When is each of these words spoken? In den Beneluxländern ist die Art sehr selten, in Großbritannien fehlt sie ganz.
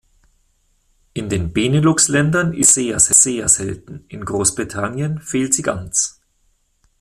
In 1.13 1.29
den 1.29 1.53
Beneluxländern 1.53 2.55
ist 2.55 2.75
die 2.75 2.91
Art 2.91 3.01
sehr 3.01 3.47
selten, 3.47 4.03
in 4.07 4.25
Großbritannien 4.25 5.21
fehlt 5.21 5.53
sie 5.53 5.61
ganz. 5.61 6.19